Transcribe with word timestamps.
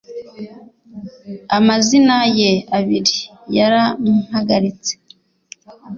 amazina 1.57 2.17
ye 2.37 2.51
abiri 2.77 3.17
yarampagaritse 3.55 4.93